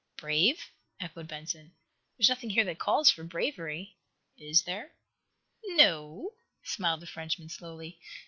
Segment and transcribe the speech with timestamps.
[0.17, 1.75] "Brave?" echoed Benson.
[2.17, 3.97] "There's nothing here that calls for bravery,
[4.35, 4.93] is there?"
[5.63, 7.99] "No o o," smiled the Frenchman slowly.